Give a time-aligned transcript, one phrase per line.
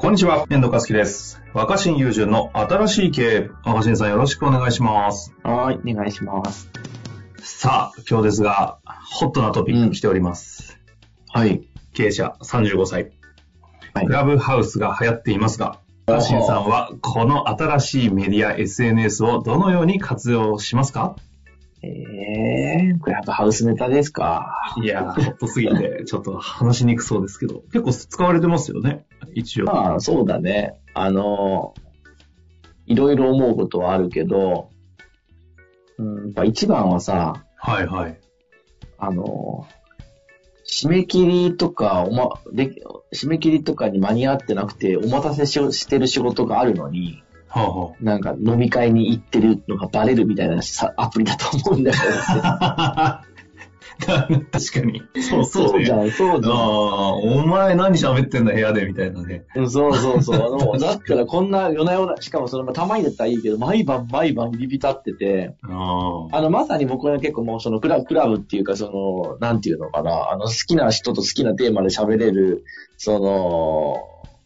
[0.00, 1.42] こんにちは、遠藤和樹です。
[1.52, 3.50] 若新友人の新しい経営。
[3.66, 5.34] 若新さんよろしくお願いします。
[5.42, 6.70] はい、お願いします。
[7.36, 8.78] さあ、今日ですが、
[9.12, 10.78] ホットなトピック来ております。
[11.28, 11.68] はい。
[11.92, 13.12] 経営者35歳。
[13.92, 21.14] はいクラブハウスが流行っていますが、若新さんはこの新しいメディア SNS をどのように活用しますか？
[21.82, 24.54] えー、クラブハウスネタですか？
[24.82, 29.64] いやー、ホットすぎて、ちょっと話しにくそうですけど、結構使われてますよね、一応。
[29.64, 30.78] まあ、そうだね。
[30.92, 31.74] あの、
[32.86, 34.70] いろいろ思うことはあるけど、
[35.96, 38.20] うん、やっぱ一番はさ、はいはい。
[38.98, 39.66] あの、
[40.66, 42.70] 締め切りとか、おま、で、
[43.14, 52.02] 締め切りとかに間に合ってなくて、お待たせししてる仕事があるのに、はあはなんか飲み会に行ってるのがバレるみたいなさアプリだと思うんだよね。
[52.42, 53.24] あ。
[54.00, 55.02] 確かに。
[55.22, 56.54] そうそう、そうじゃん、そうじゃん。
[56.54, 59.44] お前何喋ってんだ部屋でみたいなね。
[59.54, 60.36] うんそうそうそう。
[60.36, 72.64] あの、だったらこんな夜な夜な、しかもその、たまにだったらいいけど、毎晩毎晩入り浸ってて、ああの、まさに僕は結構もうそのクラブ、クラブっていうか、その、なんていうのかな、あの、好きな人と好きなテーマで喋れる、
[72.96, 73.96] その、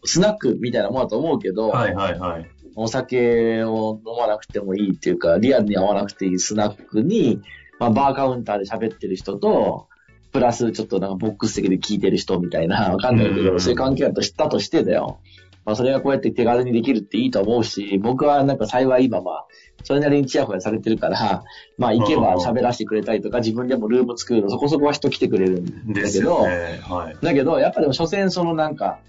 [0.03, 1.79] スナックみたいなものだと思うけど、あ。
[1.79, 2.54] はいはいはい。
[2.75, 7.41] お酒を飲まなくてもいいっていうか、リアルに会わなくていいスナックに、
[7.79, 9.87] まあ、バーカウンターで喋ってる人と、
[10.31, 15.19] プラスちょっとなんかボックス席で聞いてる人みたいな、 わかんないけど、うんそういう関係だと知ったとしてだよ。
[15.63, 19.45] まあ、それがこうやって手軽にできるっていいと思うし、僕はなんか幸い今まあ、
[19.83, 21.43] それなりにチヤホヤされてるから、
[21.77, 26.79] まあ行けば喋らせてくれたりとか、自分でもルーム作るの、そこそこは人来てくれるんだですけど、よね。
[26.83, 27.15] はい。
[27.19, 28.99] だけど、やっぱでも所詮そのなんか、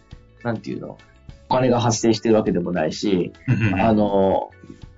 [0.44, 0.96] なんていうの、
[1.48, 3.32] お金が発生してるわけでもないし、
[3.78, 4.50] あの、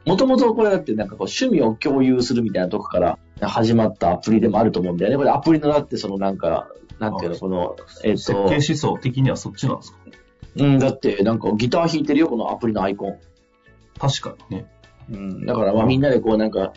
[0.04, 5.16] もともとこれだってなんかこう趣味を共有するみたいなとこから始まったアプリでもあると思うんだよね。
[5.19, 9.98] これアプリのだってそのなんか、なんていうの、あこの、えっ、設と計、思想的にはそっちなんですか？
[10.56, 13.19] うん、だってなんかギター弾いてるよ、このアプリのアイコン。
[13.98, 14.66] 確かにね。
[15.10, 16.72] うん、だからまあみんなでこうなんか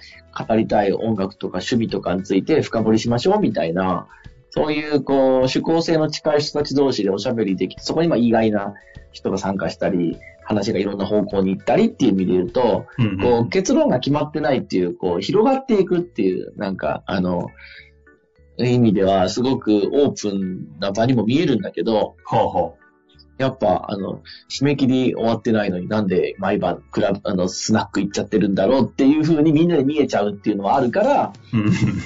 [0.47, 4.07] 語りたい音楽とか趣味とかについて深掘りしましょうみたいな、
[4.51, 8.75] そういうこう趣向性の近い人たち同士でおしゃべりできて、そこにまあ意外な
[9.11, 17.49] 人が参加したり、話がいろんな方向に行ったりっていう意味で言うと、うんこう結論が決まってないっていう、こう広がっていくっていう、なんかあの、
[18.57, 22.73] 意味ではすごくオープンな場にも見えるんだけど、はあは
[23.41, 28.81] やっぱ、あの、締め切り終わってないのになんで毎晩クラブ、あの、スナック行っちゃってるんだろう？
[28.83, 31.33] っていう風にみんなで見えちゃうっていうのはあるから、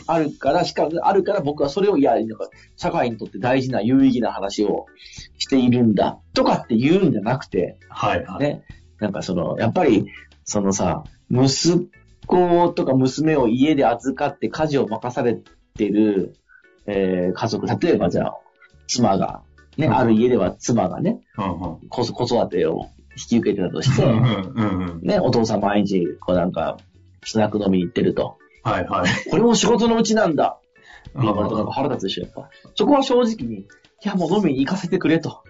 [0.07, 0.19] あ。
[0.19, 4.85] るから、しかも、あるから僕はそれを、いや、なんか、社会にとって大事な有意義な話を
[5.37, 8.39] しているんだ、とかって言うんじゃなくて、はいはい。
[8.39, 8.63] ね、
[8.99, 10.07] なんかその、やっぱり、
[10.45, 11.89] そのさ、息
[12.25, 15.37] 子とか娘を家で預かって家事を任され
[15.75, 16.35] てる、
[16.87, 18.37] えー家族、例えばじゃあ、
[18.87, 19.41] 妻が、
[19.77, 21.19] ね、うんある家では妻がね、
[21.89, 24.05] 子子育てを引き受けてたとして、
[25.01, 26.77] ね、お父さん毎日、こうなんか、
[27.23, 28.37] スナック飲みに行ってると。
[28.63, 29.29] はいはい。
[29.29, 30.59] これも仕事のうちなんだ
[31.13, 32.49] うって言われたなんか腹立つでしょ、やっぱ。
[32.75, 33.67] そこは正直に、い
[34.03, 35.43] や、もう飲みに行かせてくれと。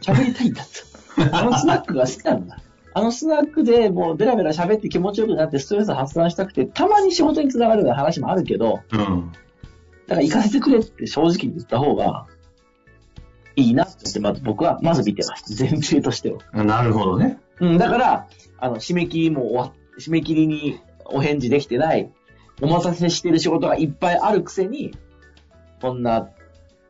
[0.00, 0.68] 喋りたいんだと。
[1.32, 2.58] あのスナックが好きなんだ。
[2.96, 9.32] あのスナックでもうベラベラ喋って気持ちよくなってストレス発散したくて、たまに仕事につながるような話もあるけど、うん。
[10.06, 12.26] だから行かせてくれって正直に言った方が、
[13.56, 15.62] いいなって、まず僕はまず見てます。
[15.62, 16.64] 前提としては。
[16.64, 17.38] なるほどね。
[17.60, 18.28] うん、だから、
[18.58, 22.10] あの、締め切りも終わっ、締め切りにお返事できてない、
[22.60, 24.96] お待たせしてる仕事がいっぱいあるくせに、
[25.80, 26.30] こんな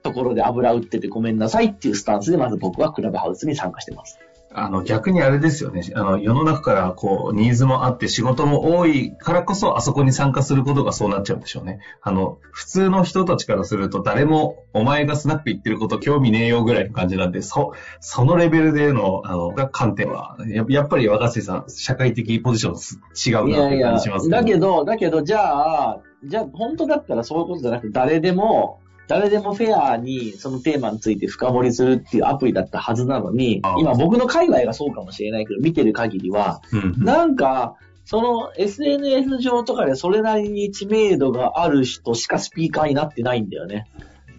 [0.02, 4.18] ところで油売っててごめんなさいっていうスタンスで、まず僕はクラブハウスに参加してます。
[4.56, 5.82] あの、逆にあれですよね。
[5.94, 11.80] あの、世の中からこう、ニーズもあって仕事も多いからこそ、あそこに参加することがそうなっちゃうんでしょうね。
[12.00, 37.04] あの、普通の人たちからすると、誰もお前がスナック行ってること興味ねえよぐらいの感じなんで、そ、そのレベルでの、あの、が観点は、ややっぱり若瀬さん、社会的ポジション違うなって感じしますね、だけど、だけど、じゃあ、じゃあ、本当だったらそういうことじゃなくて、誰でも、誰でもフェアにそのテーマについて深掘りするっていうアプリだったはずなのに今僕の界隈がそうかもしれないけど、見てる限りは、うん。
[37.04, 43.86] なんか、その SNS 上とかでそれなりに知名度がある人しかスピーカーになってないんだよね。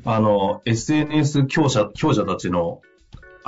[0.04, 2.82] あの、SNS 強者、強者たちの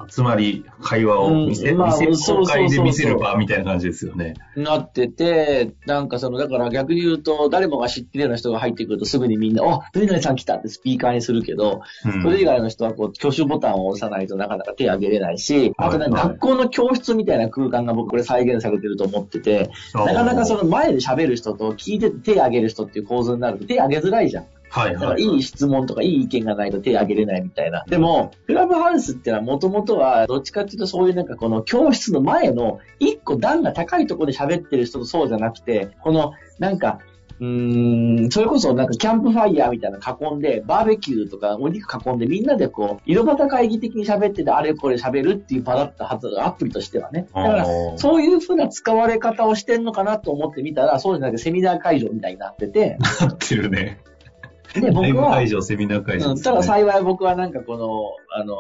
[0.10, 4.36] 集まり、会話を見せ、うんまあ見せ公開で見せる場みたいな感じですよね。
[4.56, 24.46] なってて、なんかその、だから逆に言うと、誰もが知ってるような人が入ってくるとすぐにみんな、お、何々さん来たってスピーカーにするけど、うんそれ以外の人はこう、挙手ボタンを押さないとなかなか手挙げれないし、あとね、はいはい学校の教室みたいな空間が僕これ再現されてると思ってて、なかなかその前で喋る人と聞いてて手挙げる人っていう構図になると手挙げづらいじゃん。
[24.70, 25.38] はいはいい。
[25.38, 27.84] い質問とかいい意見がないと手挙げれないみたいな。
[27.88, 37.00] でも、クラブハウスってのはもともとは、どっちかっていうとそういうなんかこの教室の前の一個段が高いところで喋ってる人とそうじゃなくて、このなんか、
[37.40, 47.28] うーん、それこそなんかキャンプファイヤーみたいなの囲んで、バーベキューとかお肉囲んでみんなでこう、色端会議的に喋っててあれこれ喋るっていう場だったはず、アプリとしてはね。
[47.34, 47.66] だから、
[47.98, 54.00] そういう風な使われ方をしてんのかなと思ってみたら、そうじゃなくてセミナー会場みたいになってて、 なってるね。
[54.74, 58.56] で、僕は、ブ会場、セミナー会場ね、ただ幸い僕はなんかこの、あの、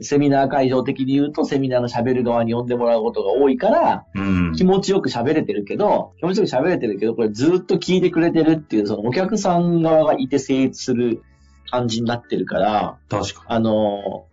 [0.00, 4.52] セミナー会場的に言うと、セミナーの喋る側に呼んでもらうことが多いから、うん。
[4.56, 11.22] 気持ちよく喋れてるけど、気持ちよく喋れてるけど、これずっと聞いてくれてるっていう、そのお客さん側がいて成立する
[11.70, 14.26] 感じになってるから、確かあの、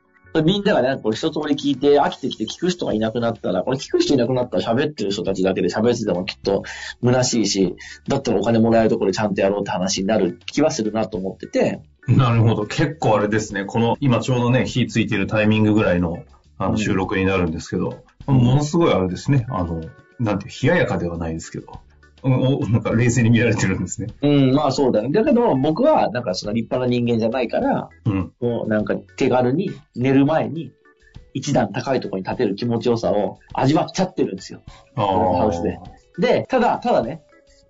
[0.46, 6.64] みんながね、これ一通り聞いて飽きてきて聞く人がいなくなったら、これ聞く人いなくなったら喋ってる人たちだけで喋っててもきっと
[7.04, 7.76] 虚しいし、
[8.08, 12.18] だったらお金もらえるところでちゃんとやろうって話になる気はするなと思ってて、に。
[12.18, 12.66] なるほど。
[12.66, 13.66] 結構あれですね。
[13.66, 16.24] この、今ちょうどね、火ついてるタイミングぐらいの、
[16.58, 19.46] あうんの、収録になるんですけど、ものすごいあれですね。
[19.50, 19.82] あの、
[20.20, 21.80] なんて冷ややかではないですけど、
[22.24, 24.08] なんか冷静に見られてるんですね。
[24.22, 25.10] うん、まあそうだね。
[25.12, 28.34] だけど僕はなんかその立派な人間じゃないから、うん。
[28.40, 30.72] もうなんか手軽に寝る前に
[31.34, 34.62] 一段高いところに立てる気持ちよさを味わっちゃってるんですよ。
[34.96, 35.80] あハウスで
[36.20, 37.22] で、ただ、ただね、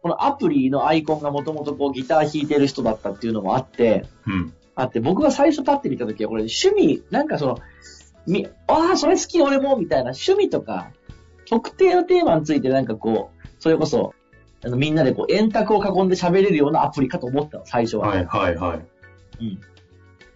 [0.01, 4.53] このアプリのアイコンがもともとこうギター弾いてる人だったっていうのもあって、うん。
[4.73, 7.57] あって、僕が最初立ってみたときはこれ趣味、なんかその、
[8.25, 10.91] み、ああ、それ好き俺も、みたいな趣味とか、
[11.47, 14.13] 特定のテーマについてなんかこう、それこそ、
[14.63, 18.07] あのみんなでこう円卓を囲んで喋れるようなアプリかと思ったの、最初は。
[18.07, 18.85] はいはいはい。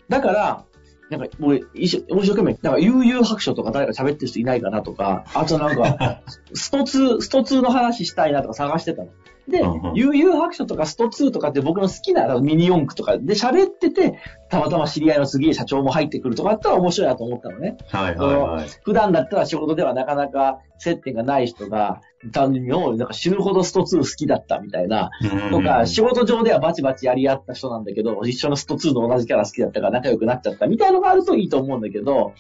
[0.10, 0.66] だから、
[1.10, 6.22] なんか、俺、一生、懸命、なんか、悠々白書とか誰か喋ってる人いないかなとか、あとなんか、
[6.54, 9.10] スト2、スト2の話したいなとか探してたの。
[9.48, 14.20] でうんうん、悠々白書とかスト2とかって僕の好きなミニ四駆とかで喋ってて、
[14.50, 17.78] たまたま知り合いのすげえ社長も入ってくるとかだったら面白いなと思ったのね。
[17.90, 18.70] はいはいはい。
[18.84, 22.02] 普段だったら仕事ではなかなか接点がない人が、
[22.32, 25.12] 単にもうなんか死ぬほどスト2好きだったみたいな、
[25.52, 32.34] とか、仕事上ではバチバチやり合った人なんだけど、一緒のスト2の同じキャラ好きだったから仲良くなっちゃったみたいなのがあるといいと思うんだけど、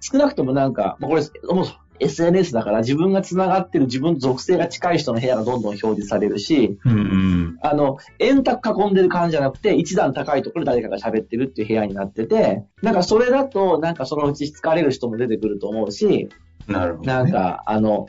[0.00, 1.22] 少なくともなんか、まあ、これ、
[1.54, 1.66] もう
[2.02, 7.58] SNS だから自分が繋がってる自分と属性が近い人の部屋がどんどん表示されるし、うんうん。
[7.62, 16.28] あの、円卓囲んでる感じじゃなくて、一段高いところで誰かが喋ってるっていう部屋になってて、なんかそれだと、なんかそのうち疲れる人も出てくると思うし、
[16.66, 17.12] なるほど、ね。
[17.14, 18.06] なんか、あの、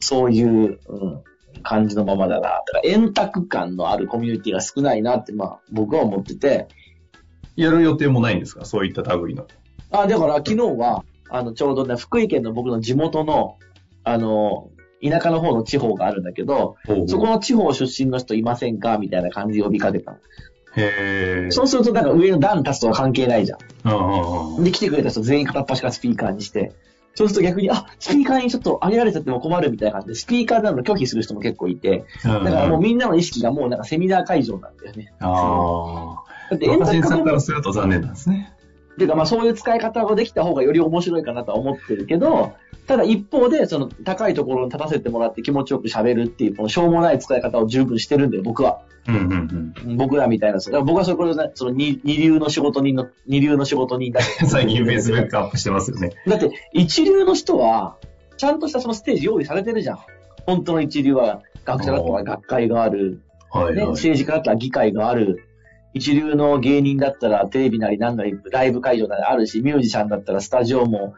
[0.00, 1.22] そういう、うん、
[1.62, 2.40] 感じのままだな。
[2.40, 6.68] だから円卓感のあるコミュニティが少ないなって、まあ、僕は思ってて。
[7.56, 8.64] やる予定もないんですか？
[8.64, 9.46] そういった類の。
[9.90, 13.58] あ、だから昨日は、あの、ちょうどね、福井県の僕の地元の、
[14.02, 14.70] あの、
[15.02, 16.76] 田舎の方の地方があるんだけど、
[17.06, 20.18] そこの地方出身の人いませんかみたいな感じで呼びかけたの。
[20.76, 21.50] へえ。
[21.50, 24.64] そうするとなんか上の段立つとは関係ないじゃん。
[24.64, 26.72] で、来てくれた人全員片っ端からスピーカーにして、
[27.14, 35.12] そうすると逆に、あ、スピーカーにちょっと上げられちゃっても困るみたいな感じで、スピーカーなの拒否する人も結構いて、だからもうみんなの意識がもうなんかセミナー会場なんだよね。
[35.20, 36.24] ああ。
[36.50, 38.53] だって円若新さんからすると残念なんですね。
[38.94, 42.54] っていうかまあそういう使い方ができた方がより面白いかなとは思ってるけど、
[42.86, 48.82] ただ一方でその高いところに立たせてもらって気持ちよく喋るっていう、このしょうもない使い方を十分してるんだよ、僕は。
[49.08, 49.96] うんうんうん。
[49.96, 56.12] 僕らみたいな、だから僕はそれこれね、その二二流の仕事人の、二流の仕事人だ 最近 Facebook アップしてますよね。
[56.26, 57.96] だって、一流の人は、
[58.36, 59.98] ちゃんとしたそのステージ用意されてるじゃん。
[60.46, 63.16] 本当の一流は、学者だったら学会がある、ね、
[63.50, 63.86] はいはい。
[63.88, 65.44] 政治家だったら議会がある、
[65.94, 71.14] 一流の芸人だったらテレビなりなんなりライブ会場なりあるし、ミュージシャンだったらスタジオも、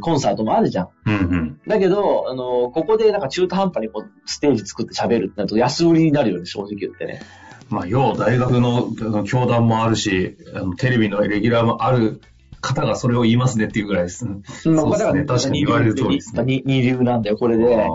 [0.00, 0.88] コンサートもあるじゃん。
[1.04, 1.60] うんうん。
[1.66, 7.20] だけど、あの、ここでなんか中途半端にこうステージ作って喋るってなると安売りになるよね、正直言ってね。
[7.68, 12.20] まあ、要大学の教団もあるし、あのテレビのレギュラーもある
[12.60, 14.24] 方がそれを言いますねっていうぐらいです。
[14.26, 17.86] まあそうですね確かに言われる通りですね二二流なんだよ、これで。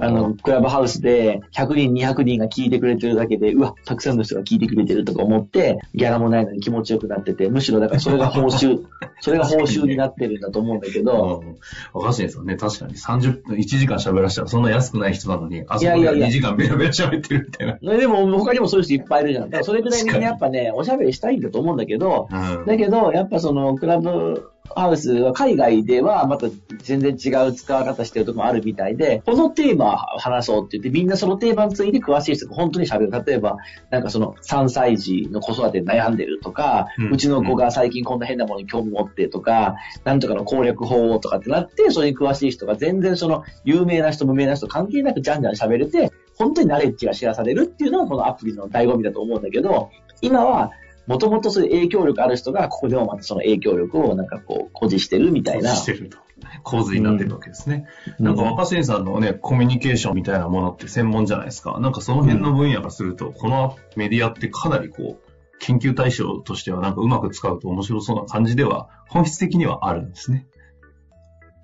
[0.00, 8.82] あの、クラブハウスで100人、200人が聞いてくれてるだけで、うわ、たくさんの人が聞いてくれてるとか思って、ギャラもないのに気持ちよくなってて、むしろだからそれが報酬、
[9.20, 11.56] それが報酬になってるんだと思うんだけど、うん
[11.92, 12.56] おかしいですよね。
[12.56, 12.94] 確かに。
[12.94, 16.12] 30分、1時間喋らせたらそんな安くない人なのに、あそこでいや。
[16.12, 17.78] いやいや2時間ベラベラ喋ってるみたいな。
[17.96, 19.44] でも他にもそういう人いっぱいいるじゃん。
[19.50, 22.66] だからそれぐらいみんなやっぱね、おしゃべりしたいんだと思うんだけど、うん。
[22.66, 26.48] だけど、やっぱその、クラブハウスは海外ではまた
[26.82, 33.24] 全然違う使い方してるところもあるみたいで、このテーマ話そうって言って、みんなそのテーマについて詳しい人が本当に喋る。
[33.24, 33.56] 例えば、
[33.90, 50.70] なんかその3歳児の子育てに悩んでるとか、うん、うちの子が最近こんな変なものに興味持ってとか、なんとかの攻略法とかってなって、それに詳しい人が全然その有名な人、無名な人関係なくじゃんじゃん喋れて、本当にナレッジが知らされるっていうのがこのアプリの醍醐味だと思うんだけど、今は
[51.08, 55.74] もともとそういう影響力ある人が、ここでもまたその影響力をなんかこう、誇示してるみたいな。
[55.74, 56.18] してると。
[56.62, 57.86] 構図になってるわけですね。
[58.18, 61.80] うん、なんか若新さんのね、コミュニケーションみたいなものって専門じゃないですか。
[61.80, 65.28] なんかその辺の分野からすると、このメディアってかなりこう、
[65.60, 70.46] 研究対象としてはなんかうまく使うと面白そうな感じでは、本質的にはあるんですね。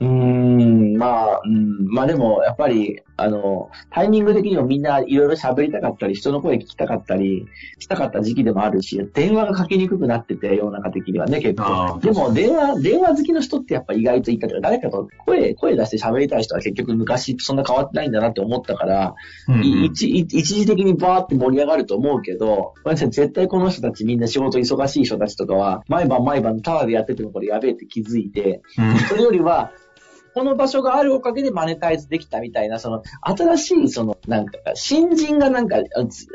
[0.01, 7.47] うーん、まあ、うん、まあでも、やっぱり、あの、タイミング的にもみんないろいろ喋りたかったり、人の声聞きたかったり、
[7.79, 12.01] したかった時期でもあるし、電話がかけにくくなってて、世の中的にはね、結構。
[12.01, 19.15] でも、電話、電話好きの人ってやっぱ意外といいかとか、誰かと声、声出して喋りたい人は結局昔そんな変わってないんだなって思ったから、
[19.49, 29.71] うんうん、一一時的にバーって盛り上がると思うけど、絶対この人たちみんな仕事忙しい人たちとかは、毎晩毎晩タワーでやっててもこれやべえって気づいて、うん、それよりは、
[30.35, 35.77] この場所があるおかげでマネタイズできたみたいな、その、新しい、その、なんか、新人がなんか、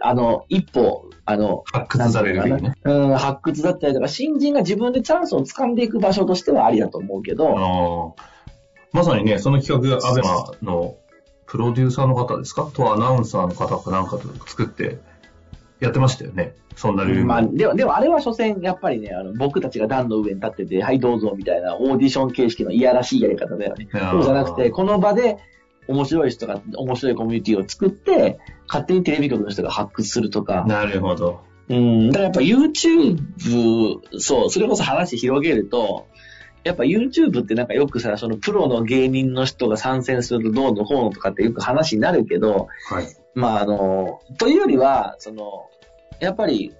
[0.01, 2.73] あの、一歩、あの、発掘されるね。
[2.83, 8.15] うん、発掘だったりとか、新人が自分でチャンスを掴んでいく場所としてはありだと思うけど。
[8.91, 10.95] まさにね、その企画、アベマの
[11.45, 12.69] プロデューサーの方ですか？
[12.73, 14.99] とアナウンサーの方かなんかと作って
[15.79, 16.55] やってましたよね。
[16.75, 17.25] そんなルール。
[17.25, 23.87] まあ、でも、でもあれは所詮、やっぱりね、あの、僕たちが段の上に立ってて、はい、どうぞみたいなオーディション形式のいやらしいやり方だよね。
[23.91, 25.37] そうじゃなくて、この場で
[25.87, 30.65] 面白い人が、面白いコミュニティを作って、勝手にテレビ局の人が発掘するとか。
[30.67, 31.41] なるほど。
[31.69, 36.07] うん、だからやっぱ YouTube、そう、それこそ話広げると、
[36.63, 43.07] やっぱ YouTube ってなんかよくさ、そのプロの芸人の人が参戦するとどうのこうのとかってよく話になるけど、はい。
[43.33, 45.68] まああの、というよりは、その、
[46.19, 46.73] やっぱり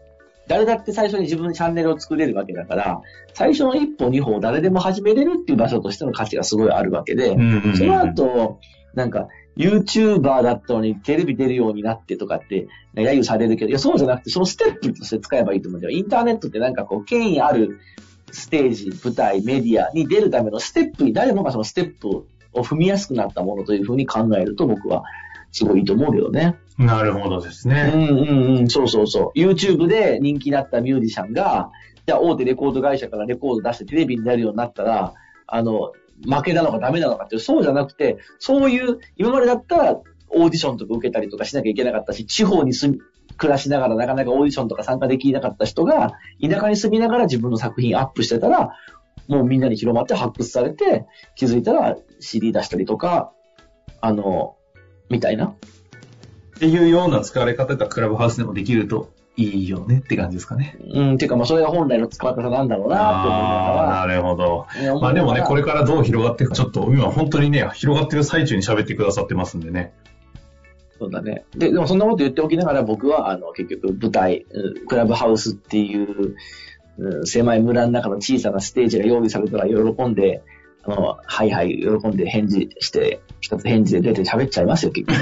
[0.50, 3.01] 誰だって最初に自分のチャンネルを作れるわけだから、
[3.36, 7.38] 最初の一歩二歩を誰でも始めれるっていう場所としての価値がすごいあるわけで、
[7.77, 8.60] その後、
[8.96, 9.27] なんか、
[9.58, 15.96] YouTuber だったのにテレビ出るようになってとかって、揶揄されるけど、いや、そうじゃなくて、そのステップとして使えばいいと思うんだよ。
[15.96, 17.79] インターネットってなんかこう、権威ある
[18.31, 25.03] ステージ、舞台、メディアに出るためのステップに、誰もがそのステップを踏みやすくなったものというふうに考えると僕は
[25.51, 26.58] すごいいいと思うけどね。
[26.77, 27.91] なるほどですね。
[27.94, 29.39] うんうんうん、そうそうそう。
[29.39, 31.72] YouTube で人気になったミュージシャンが、
[32.06, 35.13] じゃあ大手レコード会社からレコード出してテレビになるようになったら、
[35.48, 35.91] あの、
[36.25, 39.94] 負けなのかダメなのかっていう、そうじゃなくて、そういう、今までだったら
[40.29, 43.00] オーディションとか受けたりとかしなきゃいけなかったし、地方に住み、
[43.38, 48.75] 暮らしながらなかなかオーディションとか参加できなかった人が、田舎に住みながら自分の作品アップしてたら、
[49.27, 53.32] もうみんなに広まって発掘されて、気づいたら CD 出したりとか、
[54.01, 54.56] あの、
[55.10, 55.48] みたいな？
[55.48, 55.56] っ
[56.60, 60.78] ていうような使われ方がクラブハウスでもできるといいよねって感じですかね。
[60.80, 64.06] うん、っていうかまあそれが本来の使い方なんだろうなと思いながら。
[64.08, 64.68] なるほど。
[65.00, 69.94] まあでもね、これからどう広がっていくか、ちょっと今本当にね、広がってる最中に喋ってくださってますんでね。
[71.00, 71.46] そうだね。
[71.56, 74.46] で、でもそんなこと言っておきながら僕は、あの、結局舞台、
[74.89, 76.36] クラブハウスっていう、
[76.98, 80.44] うん、狭い村の中の小さなステージが用意されたら喜んで、
[80.83, 85.19] あの、はいはい、喜んで返事して、一つ返事で出て喋っちゃいますよ、結局。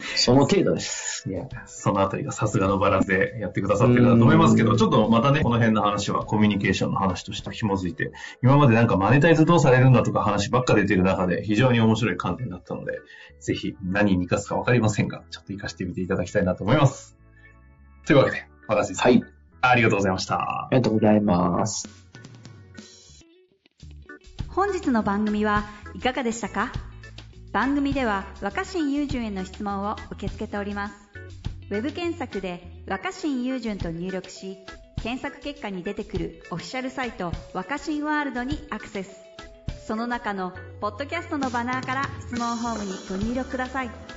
[0.16, 1.28] その程度です。
[1.28, 13.00] いや、そのあたりがさすがのバランスでやってくださってるなと思いますけど、ちょっとまたね、この辺の話はコミュニケーションの話として紐づいて、今までなんかマネタイズどうされるんだとか話ばっか出てる中で非常に面白い観点だったので、
[13.40, 17.16] ぜひ何に活かすかわかりませんが、ちょっと活かしてみていただきたいなと思います。
[18.06, 19.02] というわけで、私です。
[19.02, 19.22] はい。
[19.62, 20.36] ありがとうございました。
[20.36, 22.09] ありがとうございます。
[24.52, 25.64] 本日の番組は
[25.94, 26.72] いかがでしたか？
[27.52, 30.94] 番組では若新雄純への質問を受け付けております。
[31.70, 34.58] ウェブ検索で若新雄純と入力し、
[35.02, 39.20] 検索結果に出てくるオフィシャルサイト若新ワールドにアクセス。
[39.86, 44.09] その中のポッドキャストのバナーから質問ホームにご入力ください。